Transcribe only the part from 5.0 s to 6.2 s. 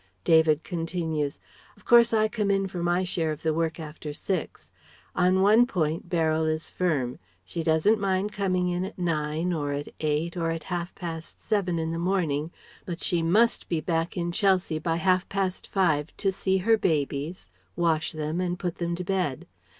On one point